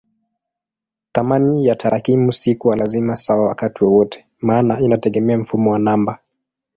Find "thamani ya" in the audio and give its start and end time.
1.13-1.75